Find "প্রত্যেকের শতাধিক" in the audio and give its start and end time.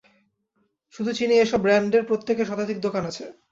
2.09-2.77